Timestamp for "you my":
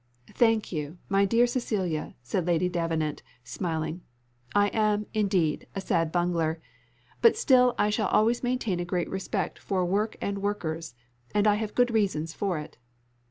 0.71-1.25